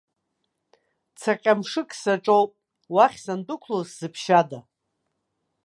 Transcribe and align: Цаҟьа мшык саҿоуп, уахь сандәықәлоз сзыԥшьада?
Цаҟьа 1.19 1.53
мшык 1.59 1.89
саҿоуп, 2.01 2.51
уахь 2.93 3.17
сандәықәлоз 3.23 3.87
сзыԥшьада? 3.91 4.59